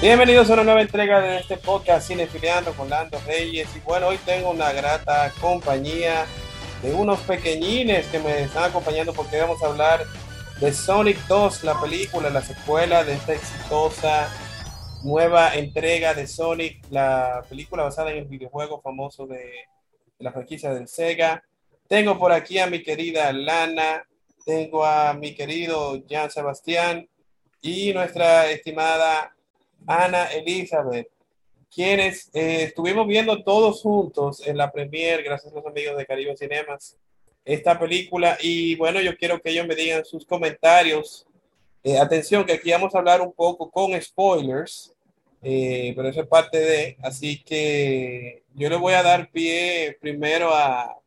[0.00, 3.68] Bienvenidos a una nueva entrega de este podcast Cinefiliando con Lando Reyes.
[3.74, 6.24] Y bueno, hoy tengo una grata compañía
[6.82, 10.04] de unos pequeñines que me están acompañando porque vamos a hablar
[10.60, 14.28] de Sonic 2, la película, la secuela de esta exitosa
[15.02, 19.50] nueva entrega de Sonic, la película basada en el videojuego famoso de,
[20.20, 21.42] la franquicia del Sega.
[21.88, 24.06] Tengo por aquí a mi querida Lana,
[24.46, 27.08] tengo a mi querido Jan Sebastián
[27.60, 29.34] y nuestra estimada
[29.86, 31.08] Ana Elizabeth,
[31.70, 36.36] quienes eh, estuvimos viendo todos juntos en la premier, gracias a los amigos de Caribe
[36.36, 36.96] Cinemas,
[37.44, 38.36] esta película.
[38.40, 41.26] Y bueno, yo quiero que ellos me digan sus comentarios.
[41.82, 44.94] Eh, atención, que aquí vamos a hablar un poco con spoilers,
[45.42, 50.52] eh, pero eso es parte de, así que yo le voy a dar pie primero
[50.52, 50.98] a,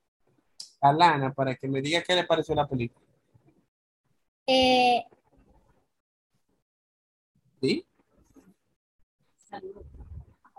[0.79, 3.05] a Lana para que me diga qué le pareció la película.
[7.61, 7.85] ¿Sí?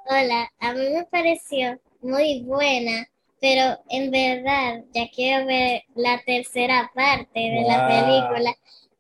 [0.05, 3.09] Hola, a mí me pareció muy buena,
[3.41, 8.55] pero en verdad ya quiero ver la tercera parte de la película,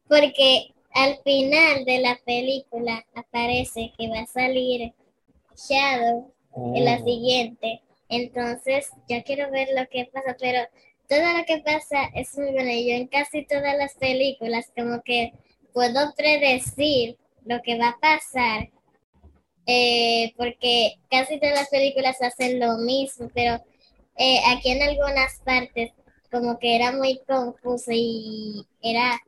[0.09, 4.95] porque al final de la película aparece que va a salir
[5.57, 6.33] Shadow
[6.75, 7.05] en la oh.
[7.05, 7.83] siguiente.
[8.09, 10.61] Entonces, ya quiero ver lo que pasa, pero
[11.09, 12.71] todo lo que pasa es muy bueno.
[12.71, 15.33] Yo en casi todas las películas como que
[15.73, 18.71] puedo predecir lo que va a pasar
[19.67, 23.63] eh, porque casi todas las películas hacen lo mismo, pero
[24.17, 25.93] eh, aquí en algunas partes
[26.31, 29.21] como que era muy confuso y era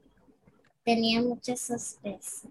[0.84, 2.48] tenía mucho sospecha.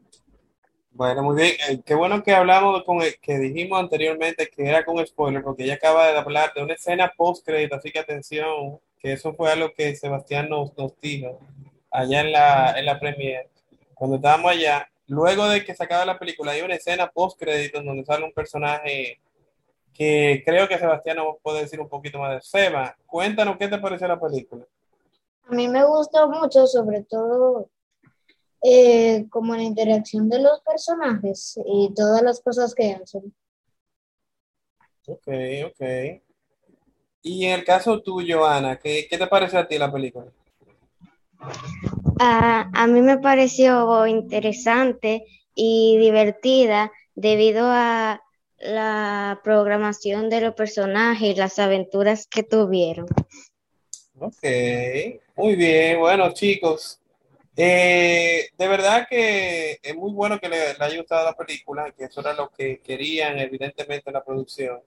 [0.91, 1.55] Bueno, muy bien.
[1.69, 5.63] Eh, qué bueno que hablamos con el, que dijimos anteriormente que era con spoiler, porque
[5.63, 9.51] ella acaba de hablar de una escena post crédito, así que atención, que eso fue
[9.51, 11.39] algo que Sebastián nos, nos dijo
[11.89, 13.49] allá en la, en la premier.
[13.95, 17.81] Cuando estábamos allá, luego de que se acaba la película, hay una escena post crédito
[17.81, 19.19] donde sale un personaje
[19.93, 22.95] que creo que Sebastián nos puede decir un poquito más de Seba.
[23.05, 24.65] Cuéntanos qué te pareció la película.
[25.47, 27.69] A mí me gustó mucho, sobre todo
[28.63, 33.33] eh, como la interacción de los personajes y todas las cosas que hacen.
[35.05, 35.27] Ok,
[35.65, 36.21] ok.
[37.21, 40.31] Y en el caso tuyo, Ana, ¿qué, qué te pareció a ti la película?
[42.19, 45.25] A mí me pareció interesante
[45.55, 48.21] y divertida debido a
[48.57, 53.07] la programación de los personajes y las aventuras que tuvieron.
[54.19, 54.43] Ok,
[55.35, 55.99] muy bien.
[55.99, 57.01] Bueno, chicos,
[57.55, 62.21] eh, de verdad que es muy bueno que le, haya gustado la película, que eso
[62.21, 64.81] era lo que querían, evidentemente, la producción.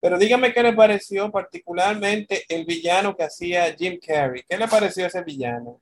[0.00, 4.44] Pero dígame qué le pareció particularmente el villano que hacía Jim Carrey.
[4.48, 5.80] ¿Qué le pareció ese villano?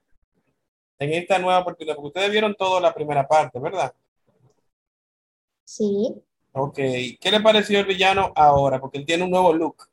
[0.99, 1.95] En esta nueva oportunidad?
[1.95, 3.93] Porque ustedes vieron toda la primera parte, ¿verdad?
[5.63, 6.13] Sí.
[6.51, 8.79] Ok, ¿qué le pareció el villano ahora?
[8.79, 9.89] Porque él tiene un nuevo look.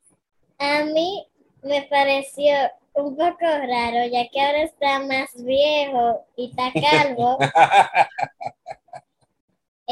[0.59, 1.27] A mí
[1.63, 2.53] me pareció
[2.93, 7.37] un poco raro, ya que ahora está más viejo y está calvo.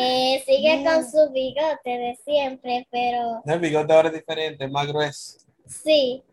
[0.02, 3.42] Eh, sigue con su bigote de siempre, pero...
[3.44, 5.40] El bigote ahora es diferente, más grueso.
[5.66, 6.24] Sí,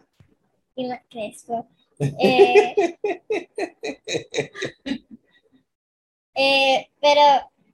[0.77, 1.67] y más crespo.
[1.99, 2.99] Eh,
[6.35, 7.23] eh, pero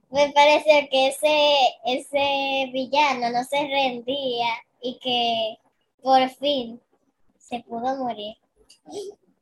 [0.09, 4.47] me pareció que ese, ese villano no se rendía
[4.81, 5.57] y que
[6.01, 6.79] por fin
[7.37, 8.37] se pudo morir.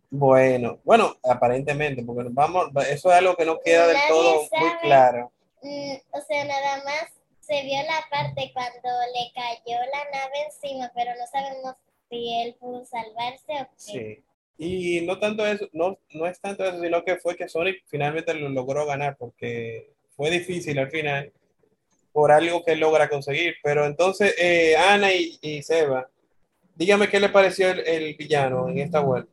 [0.09, 5.31] Bueno, bueno, aparentemente, porque vamos, eso es algo que no queda del todo muy claro.
[5.61, 7.05] Mm, o sea, nada más
[7.39, 11.75] se vio la parte cuando le cayó la nave encima, pero no sabemos
[12.09, 13.75] si él pudo salvarse o qué.
[13.77, 14.23] Sí.
[14.63, 18.31] Y no tanto eso, no, no es tanto eso, sino que fue que Sonic finalmente
[18.35, 21.33] lo logró ganar porque fue difícil al final
[22.11, 23.55] por algo que logra conseguir.
[23.63, 26.07] Pero entonces, eh, Ana y, Seba,
[26.75, 29.31] dígame qué le pareció el, villano en esta vuelta.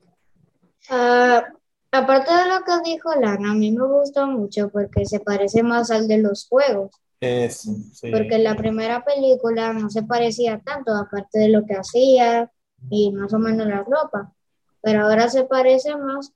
[0.88, 1.44] Ah,
[1.92, 5.90] aparte de lo que dijo Lana, a mí me gustó mucho porque se parece más
[5.90, 6.90] al de los juegos.
[7.20, 7.68] Es,
[8.00, 12.50] Porque en la primera película no se parecía tanto, aparte de lo que hacía
[12.88, 14.32] y más o menos la ropa
[14.80, 16.32] pero ahora se parece más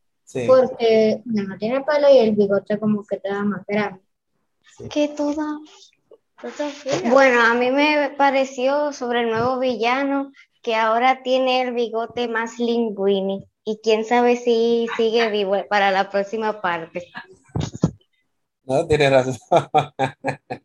[0.46, 4.00] porque no tiene pelo y el bigote como que te da más grande.
[4.90, 5.58] Que toda...
[7.10, 12.58] Bueno, a mí me pareció sobre el nuevo villano que ahora tiene el bigote más
[12.58, 17.10] linguini y quién sabe si sigue vivo para la próxima parte.
[18.64, 19.36] No, tiene razón.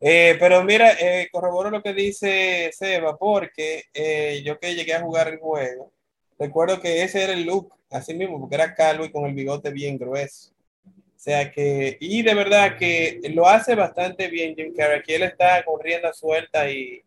[0.00, 5.00] Eh, pero mira, eh, corroboro lo que dice Seba, porque eh, yo que llegué a
[5.00, 5.92] jugar el juego,
[6.38, 9.70] Recuerdo que ese era el look, así mismo, porque era calvo y con el bigote
[9.70, 10.52] bien grueso.
[10.86, 15.24] O sea que, y de verdad que lo hace bastante bien Jim Carrey, que él
[15.24, 17.02] está corriendo a suelta y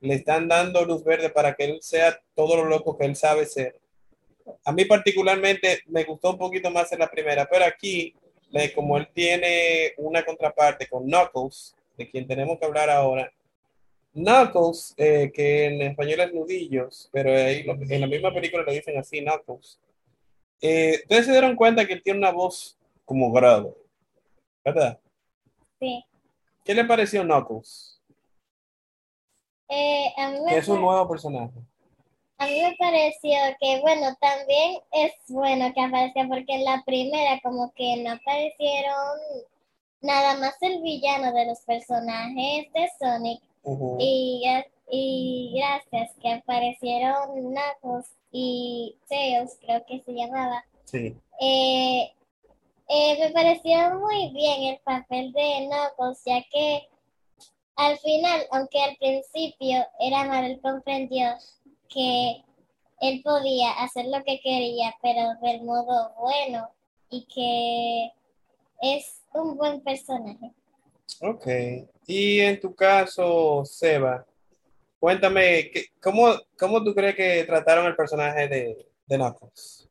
[0.00, 3.46] le están dando luz verde para que él sea todo lo loco que él sabe
[3.46, 3.78] ser.
[4.64, 8.12] A mí particularmente me gustó un poquito más en la primera, pero aquí,
[8.74, 13.32] como él tiene una contraparte con Knuckles, de quien tenemos que hablar ahora,
[14.12, 18.98] Knuckles, eh, que en español es nudillos, pero ahí, en la misma película le dicen
[18.98, 19.80] así, Knuckles.
[20.60, 23.74] Eh, Ustedes se dieron cuenta que él tiene una voz como grave,
[24.64, 25.00] ¿verdad?
[25.80, 26.04] Sí.
[26.64, 28.00] ¿Qué le pareció Knuckles?
[29.68, 30.12] Eh,
[30.48, 31.58] que es un nuevo personaje.
[32.36, 37.40] A mí me pareció que, bueno, también es bueno que aparezca porque en la primera
[37.40, 39.18] como que no aparecieron
[40.00, 43.42] nada más el villano de los personajes de Sonic
[43.98, 44.44] y,
[44.90, 50.64] y gracias que aparecieron Knuckles y Tails, creo que se llamaba.
[50.84, 51.16] Sí.
[51.40, 52.12] Eh,
[52.88, 56.88] eh, me pareció muy bien el papel de Knuckles, ya que
[57.76, 61.26] al final, aunque al principio era mal, él comprendió
[61.88, 62.42] que
[63.00, 66.68] él podía hacer lo que quería, pero del modo bueno
[67.10, 68.12] y que
[68.80, 70.52] es un buen personaje.
[71.20, 71.46] Ok.
[72.14, 74.26] Y en tu caso, Seba,
[75.00, 79.88] cuéntame, ¿cómo, cómo tú crees que trataron el personaje de, de Knuckles?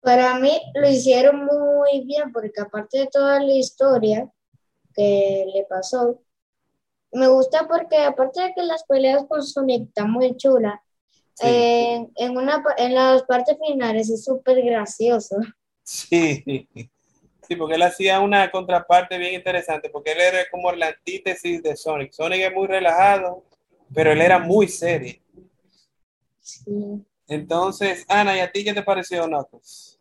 [0.00, 4.32] Para mí lo hicieron muy bien, porque aparte de toda la historia
[4.94, 6.22] que le pasó,
[7.12, 10.80] me gusta porque aparte de que las peleas con Sonic están muy chulas,
[11.40, 15.36] en, una, en las partes finales es súper gracioso.
[15.82, 16.66] Sí,
[17.46, 21.76] sí, porque él hacía una contraparte bien interesante, porque él era como la antítesis de
[21.76, 22.12] Sonic.
[22.12, 23.44] Sonic es muy relajado,
[23.94, 25.14] pero él era muy serio.
[26.40, 27.04] Sí.
[27.28, 30.00] Entonces, Ana, ¿y a ti qué te pareció Knuckles?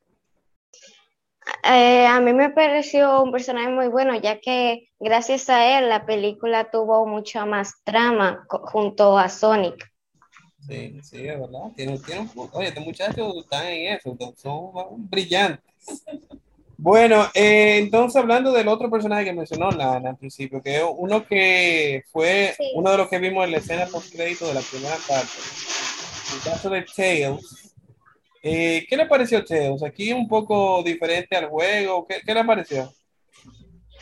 [1.64, 6.06] Eh, a mí me pareció un personaje muy bueno, ya que gracias a él la
[6.06, 9.92] película tuvo mucha más trama junto a Sonic.
[10.68, 11.72] Sí, sí, es verdad.
[11.76, 15.64] Tiene, tiene oye, estos muchachos están en eso, son brillantes.
[16.78, 22.04] Bueno, eh, entonces hablando del otro personaje que mencionó Lana al principio, que uno que
[22.12, 25.32] fue uno de los que vimos en la escena post crédito de la primera parte,
[26.36, 27.66] el caso de Tails,
[28.48, 29.72] eh, ¿Qué le pareció usted?
[29.84, 32.06] aquí un poco diferente al juego.
[32.06, 32.94] ¿Qué, le pareció?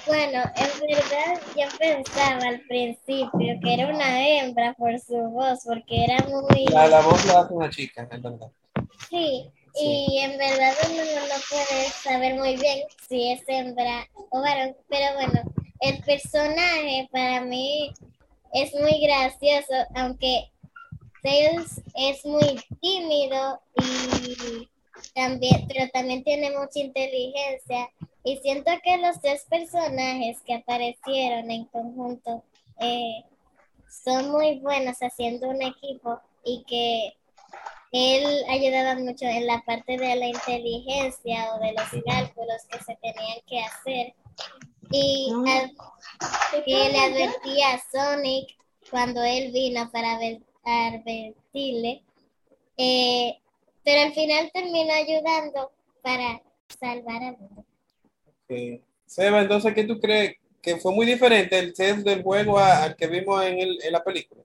[0.05, 6.03] Bueno, en verdad yo pensaba al principio que era una hembra por su voz, porque
[6.03, 6.65] era muy...
[6.65, 8.51] La, la voz la hace una chica, en verdad.
[9.09, 14.75] Sí, y en verdad uno no puede saber muy bien si es hembra o varón,
[14.87, 15.41] pero bueno,
[15.79, 17.93] el personaje para mí
[18.53, 20.51] es muy gracioso, aunque
[21.23, 24.69] Tails es muy tímido y
[25.15, 27.89] también, pero también tiene mucha inteligencia.
[28.23, 32.43] Y siento que los tres personajes que aparecieron en conjunto
[32.79, 33.23] eh,
[33.89, 37.17] son muy buenos haciendo un equipo y que
[37.93, 42.97] él ayudaba mucho en la parte de la inteligencia o de los cálculos que se
[43.01, 44.13] tenían que hacer.
[44.91, 45.31] Y
[46.65, 48.57] que le advertía a Sonic
[48.89, 52.03] cuando él vino para ver advertirle,
[52.77, 53.37] eh,
[53.83, 56.41] pero al final terminó ayudando para
[56.79, 57.65] salvar al mundo.
[59.05, 60.35] Seba, entonces, ¿qué tú crees?
[60.61, 64.03] ¿Que fue muy diferente el set del juego al que vimos en, el, en la
[64.03, 64.43] película?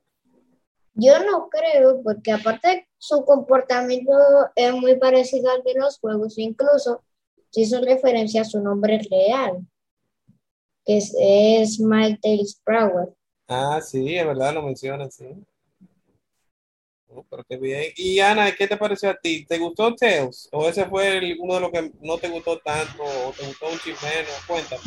[1.00, 4.12] Yo no creo, porque aparte su comportamiento
[4.56, 7.04] es muy parecido al de los juegos, incluso
[7.50, 9.64] si hizo referencia a su nombre real,
[10.84, 13.14] que es, es Mike Tails Prower.
[13.46, 15.26] Ah, sí, es verdad, lo mencionan, sí.
[17.10, 17.92] Oh, pero qué bien.
[17.96, 19.46] Y Ana, ¿qué te pareció a ti?
[19.46, 20.48] ¿Te gustó Tails?
[20.50, 23.04] ¿O ese fue uno de los que no te gustó tanto?
[23.04, 24.28] ¿O te gustó un chismeno?
[24.48, 24.82] Cuéntame.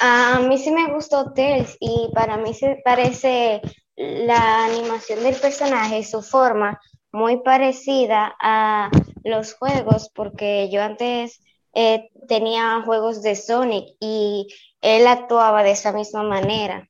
[0.00, 3.60] A mí sí me gustó Tails y para mí se parece
[4.00, 6.80] la animación del personaje, su forma,
[7.12, 8.90] muy parecida a
[9.24, 11.40] los juegos, porque yo antes
[11.74, 14.48] eh, tenía juegos de Sonic y
[14.80, 16.88] él actuaba de esa misma manera.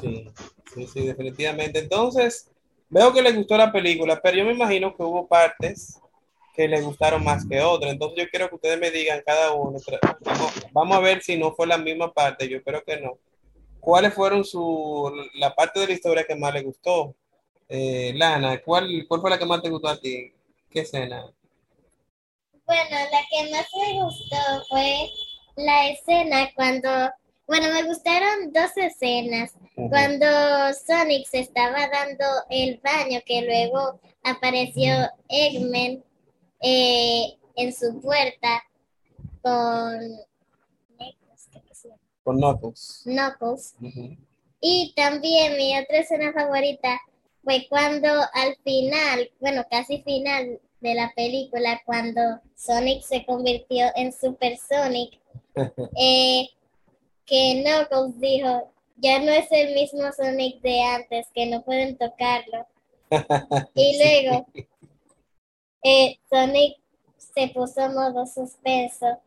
[0.00, 0.30] Sí,
[0.74, 1.80] sí, sí, definitivamente.
[1.80, 2.52] Entonces,
[2.92, 5.98] Veo que le gustó la película, pero yo me imagino que hubo partes
[6.54, 7.90] que le gustaron más que otras.
[7.90, 9.78] Entonces yo quiero que ustedes me digan cada uno.
[10.72, 12.46] Vamos, a ver si no fue la misma parte.
[12.50, 13.16] Yo creo que no.
[13.82, 17.16] ¿Cuáles fueron su la parte de la historia que más le gustó?
[17.68, 20.32] Eh, Lana, ¿cuál, ¿cuál fue la que más te gustó a ti?
[20.70, 21.26] ¿Qué escena?
[22.64, 24.36] Bueno, la que más me gustó
[24.68, 25.10] fue
[25.56, 26.88] la escena cuando
[27.48, 29.52] bueno, me gustaron dos escenas.
[29.74, 30.26] Cuando
[30.86, 34.94] Sonic se estaba dando el baño, que luego apareció
[35.28, 36.04] Eggman
[36.60, 38.62] eh, en su puerta
[39.42, 40.20] con
[42.24, 43.02] Con Knuckles.
[43.04, 43.74] Knuckles.
[44.60, 47.00] Y también mi otra escena favorita
[47.42, 52.20] fue cuando al final, bueno, casi final de la película, cuando
[52.54, 55.20] Sonic se convirtió en Super Sonic,
[55.96, 56.48] eh,
[57.26, 62.66] que Knuckles dijo, ya no es el mismo Sonic de antes, que no pueden tocarlo.
[63.74, 64.46] y luego
[65.82, 66.78] eh, Sonic
[67.16, 69.20] se puso modo suspenso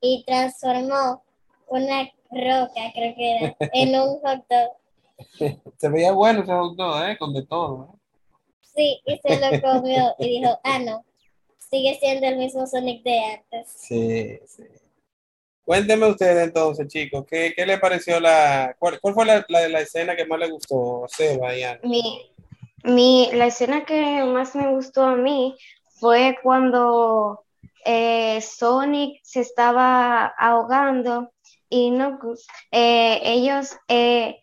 [0.00, 1.22] y transformó
[1.66, 5.60] una roca, creo que era, en un hot dog.
[5.78, 7.16] Se veía bueno ese hot dog, ¿eh?
[7.18, 7.90] Con de todo.
[7.92, 8.00] ¿eh?
[8.74, 11.04] Sí, y se lo comió y dijo, ah, no,
[11.58, 13.68] sigue siendo el mismo Sonic de antes.
[13.76, 14.62] Sí, sí.
[15.64, 18.74] Cuénteme ustedes entonces, chicos, ¿qué, qué le pareció la...
[18.78, 22.32] ¿Cuál, cuál fue la, la, la, escena que más le gustó a Seba y Mi,
[22.82, 25.56] mi, la escena que más me gustó a mí
[26.00, 27.44] fue cuando
[27.84, 31.30] eh, Sonic se estaba ahogando
[31.70, 32.18] y no,
[32.72, 34.40] eh, ellos eh,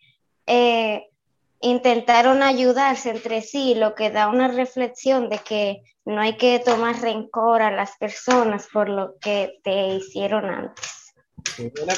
[1.59, 7.01] intentaron ayudarse entre sí, lo que da una reflexión de que no hay que tomar
[7.01, 11.13] rencor a las personas por lo que te hicieron antes.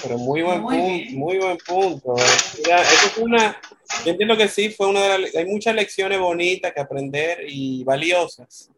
[0.02, 2.16] pero muy buen punto, muy buen punto.
[2.18, 3.62] es una,
[4.04, 7.84] yo entiendo que sí, fue una de las, hay muchas lecciones bonitas que aprender y
[7.84, 8.72] valiosas.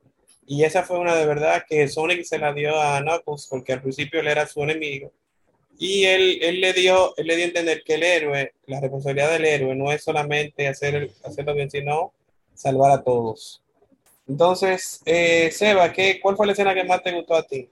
[0.46, 3.81] Y esa fue una de verdad que Sonic se la dio a Knuckles porque al
[3.81, 5.13] principio él era su enemigo.
[5.84, 9.32] Y él, él, le dio, él le dio a entender que el héroe, la responsabilidad
[9.32, 12.14] del héroe no es solamente hacer, hacerlo bien, sino
[12.54, 13.64] salvar a todos.
[14.28, 17.68] Entonces, eh, Seba, ¿qué, ¿cuál fue la escena que más te gustó a ti?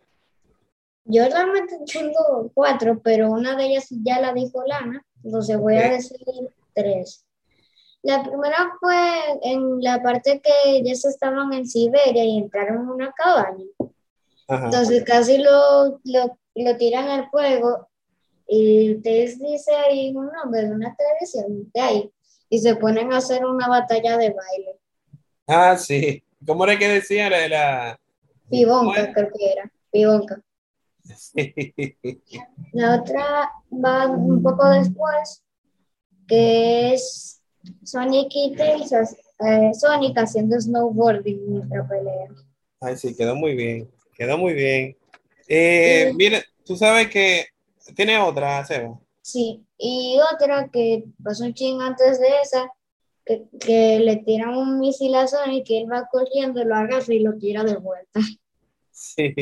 [1.05, 5.91] Yo realmente tengo cuatro, pero una de ellas ya la dijo Lana, entonces voy a
[5.91, 6.17] decir
[6.73, 7.23] tres.
[8.01, 13.11] La primera fue en la parte que ellos estaban en Siberia y entraron en una
[13.11, 13.65] cabaña.
[14.47, 17.88] Entonces casi lo, lo, tiran al fuego
[18.51, 22.11] y ustedes dice ahí un nombre de una televisión de ahí
[22.49, 24.79] y se ponen a hacer una batalla de baile.
[25.45, 26.23] Ah, sí.
[26.45, 27.99] ¿Cómo era que decía la de la...
[28.49, 29.71] Pibonca, creo que era.
[29.91, 30.41] Pibonca.
[32.73, 35.43] La otra va un poco después,
[36.27, 37.41] que es
[37.83, 42.27] Sonic y Tails, eh, Sonic haciendo snowboarding mientras pelea.
[42.79, 44.97] Ay, sí, quedó muy bien, quedó muy bien.
[45.47, 47.47] Eh, Mira, tú sabes que
[47.95, 48.99] tiene otra, Seba.
[49.21, 52.71] Sí, y otra que pasó un ching antes de esa,
[53.25, 57.19] que, que, le tiran un misil a Sonic y él va corriendo, lo agarra y
[57.19, 58.19] lo tira de vuelta.
[58.91, 59.33] Sí,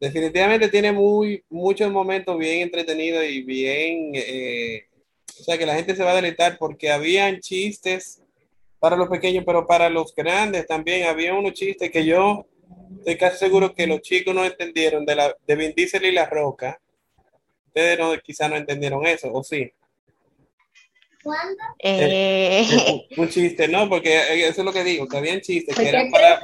[0.00, 4.88] definitivamente tiene muy, muchos momentos bien entretenidos y bien eh,
[5.40, 8.22] o sea, que la gente se va a deleitar porque habían chistes
[8.78, 12.46] para los pequeños, pero para los grandes también había unos chistes que yo
[12.98, 16.26] estoy casi seguro que los chicos no entendieron de, la, de Vin Diesel y La
[16.26, 16.80] Roca.
[17.66, 19.72] Ustedes no, quizás no entendieron eso, ¿o sí?
[21.22, 21.62] ¿Cuándo?
[21.78, 22.66] Eh,
[23.16, 26.40] un chiste, no, porque eso es lo que digo, que habían chistes que eran para,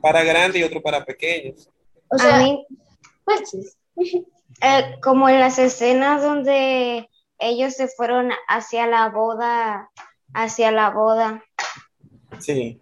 [0.00, 1.68] para grandes y otros para pequeños.
[2.08, 2.40] O sea,
[4.62, 7.08] eh, como en las escenas donde
[7.38, 9.90] ellos se fueron hacia la boda,
[10.32, 11.44] hacia la boda.
[12.38, 12.78] Sí,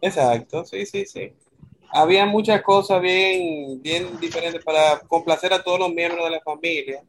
[0.00, 1.32] exacto, sí, sí, sí.
[1.92, 7.02] Había muchas cosas bien, bien diferentes para complacer a todos los miembros de la familia.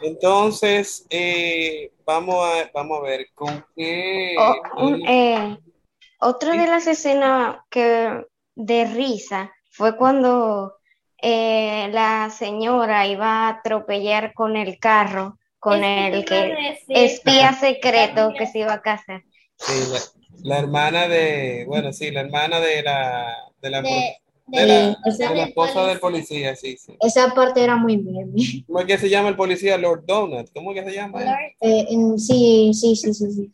[0.00, 4.34] Entonces, eh, vamos, a, vamos a ver con qué...
[5.06, 5.58] eh,
[6.20, 10.76] otra de las escenas que de risa fue cuando
[11.20, 18.46] eh, la señora iba a atropellar con el carro con el que espía secreto que
[18.46, 19.22] se iba a casar.
[19.56, 19.72] Sí,
[20.44, 25.98] la, hermana de, bueno, sí, la hermana de la, de la, de, la, esposa del
[25.98, 26.96] policía, sí, sí.
[27.00, 28.32] Esa parte era muy bien.
[28.66, 29.78] ¿Cómo es que se llama el policía?
[29.78, 30.50] Lord Donut.
[30.52, 31.22] ¿Cómo es que se llama?
[31.60, 31.86] Eh,
[32.18, 33.52] sí, sí, sí, sí, sí.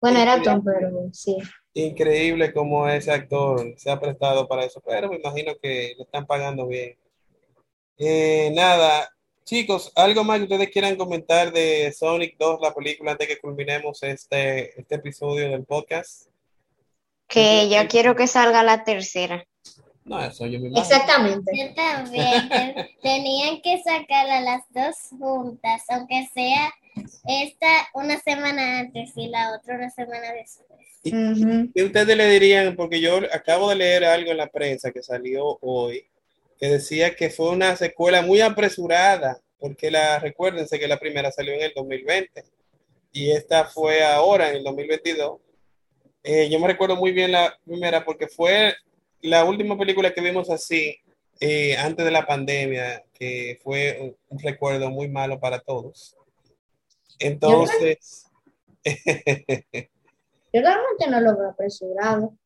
[0.00, 1.36] Bueno, era Tom, pero sí.
[1.74, 6.24] Increíble cómo ese actor se ha prestado para eso, pero me imagino que le están
[6.26, 6.96] pagando bien.
[7.98, 9.08] Eh, nada,
[9.44, 13.40] Chicos, ¿algo más que ustedes quieran comentar de Sonic 2, la película, antes de que
[13.42, 16.28] culminemos este, este episodio del podcast?
[17.28, 19.44] Que ya quiero que salga la tercera.
[20.02, 20.80] No, eso yo me imagino.
[20.80, 21.52] Exactamente.
[21.54, 22.48] Yo también.
[23.02, 26.72] Tenían que sacar a las dos juntas, aunque sea
[27.26, 30.80] esta una semana antes y la otra una semana después.
[31.02, 32.76] ¿Y qué ustedes le dirían?
[32.76, 36.06] Porque yo acabo de leer algo en la prensa que salió hoy
[36.58, 41.54] que decía que fue una secuela muy apresurada, porque la, recuérdense que la primera salió
[41.54, 42.44] en el 2020
[43.12, 45.40] y esta fue ahora en el 2022.
[46.22, 48.74] Eh, yo me recuerdo muy bien la primera porque fue
[49.20, 50.96] la última película que vimos así
[51.40, 56.16] eh, antes de la pandemia, que fue un, recuerdo muy malo para todos.
[57.18, 58.26] Entonces...
[60.52, 62.36] Yo realmente no lo veo apresurado.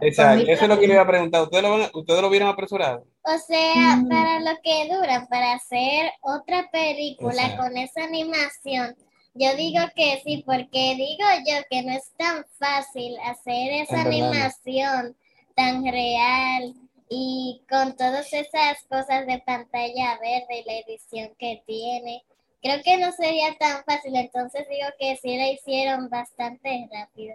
[0.00, 1.42] Exacto, eso es lo que le iba a preguntar.
[1.42, 3.06] ¿Ustedes lo, ¿Ustedes lo vieron apresurado?
[3.22, 4.08] O sea, mm.
[4.08, 8.96] para lo que dura, para hacer otra película con esa animación,
[9.34, 15.16] yo digo que sí, porque digo yo que no es tan fácil hacer esa animación
[15.56, 16.74] tan real
[17.08, 22.24] y con todas esas cosas de pantalla verde y la edición que tiene.
[22.62, 27.34] Creo que no sería tan fácil, entonces digo que sí la hicieron bastante rápido.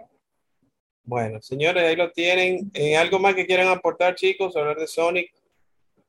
[1.04, 2.70] Bueno, señores, ahí lo tienen.
[2.74, 5.32] Eh, ¿Algo más que quieran aportar, chicos, hablar de Sonic?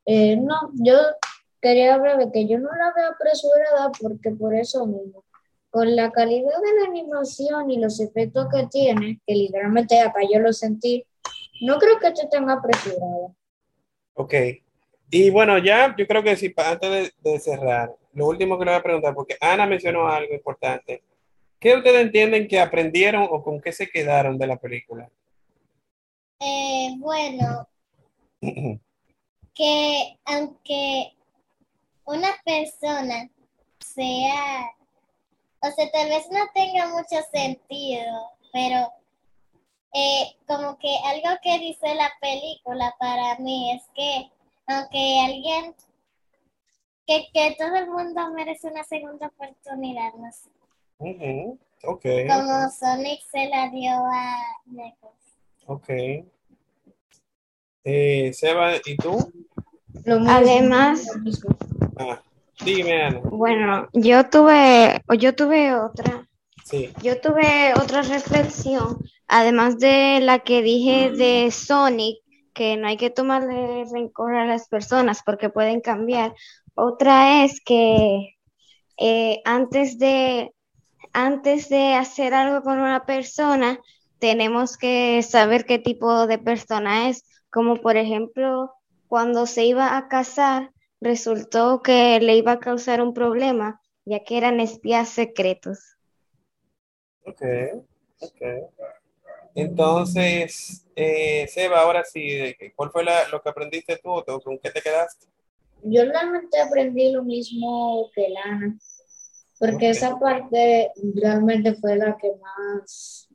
[0.06, 0.98] Eh, no, yo
[1.62, 5.24] quería hablar de que yo no la veo apresurada porque por eso mismo,
[5.70, 10.40] con la calidad de la animación y los efectos que tiene, que literalmente acá yo
[10.40, 11.06] lo sentí,
[11.62, 13.34] no creo que esté tan apresurada.
[14.14, 14.34] Ok.
[15.12, 18.72] Y bueno, ya yo creo que sí, antes de, de cerrar, lo último que le
[18.72, 21.04] voy a preguntar, porque Ana mencionó algo importante
[21.62, 25.08] ¿Qué ustedes entienden que aprendieron o con qué se quedaron de la película?
[26.40, 27.70] Eh, bueno,
[29.54, 31.14] que aunque
[32.06, 33.30] una persona
[33.80, 34.72] sea,
[35.62, 38.92] o sea, tal vez no tenga mucho sentido, pero
[39.94, 44.32] eh, como que algo que dice la película para mí es que
[44.66, 45.76] aunque alguien,
[47.06, 50.50] que, que todo el mundo merece una segunda oportunidad, no sé.
[51.02, 55.36] Como Sonic se la dio a Knuckles.
[55.66, 55.90] Ok.
[57.84, 59.18] Eh, Seba, ¿y tú?
[60.28, 61.08] Además,
[61.98, 62.22] ah,
[62.64, 63.20] dime, Ana.
[63.24, 66.28] Bueno, yo tuve, yo tuve otra.
[66.66, 66.94] Sí.
[67.02, 72.20] Yo tuve otra reflexión, además de la que dije de Sonic,
[72.54, 76.36] que no hay que tomarle rencor a las personas porque pueden cambiar.
[76.76, 78.38] Otra es que
[78.98, 80.54] eh, antes de
[81.14, 83.80] antes de hacer algo con una persona,
[84.20, 88.74] tenemos que saber qué tipo de persona es, como por ejemplo,
[89.08, 90.72] cuando se iba a casar,
[91.02, 95.98] resultó que le iba a causar un problema, ya que eran espías secretos.
[97.26, 97.42] Ok,
[98.20, 98.42] ok.
[99.54, 104.82] Entonces, eh, Seba, ahora sí, ¿cuál fue lo que aprendiste tú o con qué te
[104.82, 105.28] quedaste?
[105.84, 108.78] Yo realmente aprendí lo mismo que Lana
[109.62, 113.30] porque esa parte realmente fue la que más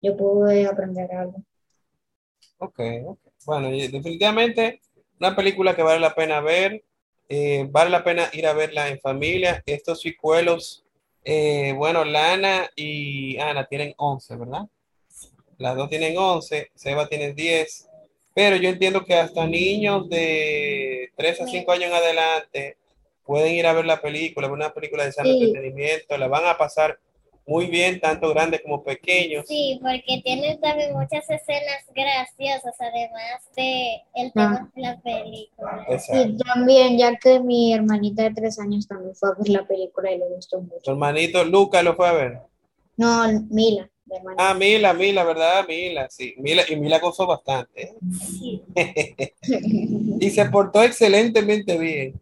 [0.00, 1.42] yo pude aprender algo.
[2.58, 2.78] Ok,
[3.44, 4.80] Bueno, definitivamente
[5.18, 6.84] una película que vale la pena ver,
[7.28, 9.60] eh, vale la pena ir a verla en familia.
[9.66, 10.84] Estos secuelos,
[11.24, 14.66] eh, bueno, Lana y Ana tienen 11, ¿verdad?
[15.58, 17.88] Las dos tienen 11, Seba tiene 10,
[18.34, 22.76] pero yo entiendo que hasta niños de 3 a 5 años en adelante
[23.26, 26.98] pueden ir a ver la película, una película de sano entretenimiento, la van a pasar
[27.46, 29.44] muy bien, tanto grandes como pequeños.
[29.46, 34.70] Sí, porque tiene también muchas escenas graciosas, además de el tema ah.
[34.74, 35.86] de la película.
[36.12, 40.10] Y también, ya que mi hermanita de tres años también fue a ver la película
[40.10, 40.80] y le gustó mucho.
[40.82, 42.40] ¿Tu hermanito Lucas lo fue a ver?
[42.96, 43.88] No, Mila.
[44.38, 45.66] Ah, Mila, Mila, ¿verdad?
[45.66, 46.34] Mila, sí.
[46.38, 47.82] Mila, y Mila gozó bastante.
[47.82, 47.94] ¿eh?
[48.20, 48.62] Sí.
[50.20, 52.20] y se portó excelentemente bien.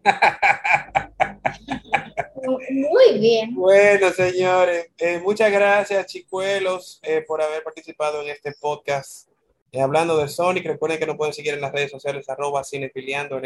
[2.71, 3.55] Muy bien.
[3.55, 9.29] Bueno, señores, eh, muchas gracias, chicuelos, eh, por haber participado en este podcast.
[9.79, 13.45] hablando de Sonic, recuerden que nos pueden seguir en las redes sociales, arroba cinefiliandolr,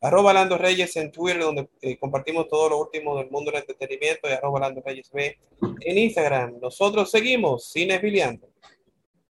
[0.00, 4.32] arroba Lando Reyes en Twitter, donde compartimos todo lo último del mundo del entretenimiento, y
[4.32, 5.36] arroba Lando Reyes B
[5.80, 6.58] en Instagram.
[6.60, 8.53] Nosotros seguimos cinefiliando.